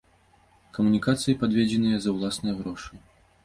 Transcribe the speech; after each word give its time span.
Камунікацыі 0.77 1.37
падведзеныя 1.45 1.97
за 2.09 2.17
ўласныя 2.19 2.59
грошы. 2.59 2.93